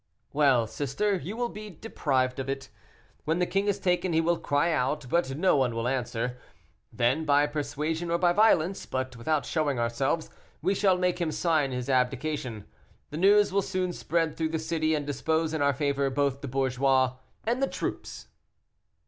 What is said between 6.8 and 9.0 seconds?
then, by persuasion or by violence,